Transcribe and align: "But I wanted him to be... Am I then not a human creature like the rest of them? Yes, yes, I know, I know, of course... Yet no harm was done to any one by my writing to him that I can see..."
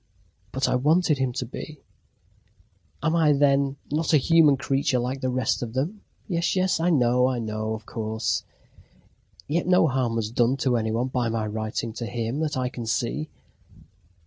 "But 0.51 0.67
I 0.67 0.73
wanted 0.73 1.19
him 1.19 1.31
to 1.33 1.45
be... 1.45 1.83
Am 3.03 3.15
I 3.15 3.33
then 3.33 3.75
not 3.91 4.13
a 4.13 4.17
human 4.17 4.57
creature 4.57 4.97
like 4.97 5.21
the 5.21 5.29
rest 5.29 5.61
of 5.61 5.73
them? 5.73 6.01
Yes, 6.27 6.55
yes, 6.55 6.79
I 6.79 6.89
know, 6.89 7.27
I 7.27 7.37
know, 7.37 7.75
of 7.75 7.85
course... 7.85 8.43
Yet 9.47 9.67
no 9.67 9.87
harm 9.87 10.15
was 10.15 10.31
done 10.31 10.57
to 10.57 10.75
any 10.77 10.89
one 10.91 11.09
by 11.09 11.29
my 11.29 11.45
writing 11.45 11.93
to 11.93 12.07
him 12.07 12.39
that 12.39 12.57
I 12.57 12.67
can 12.67 12.87
see..." 12.87 13.29